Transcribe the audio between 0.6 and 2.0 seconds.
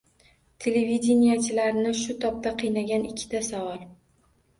Televideniyechilarni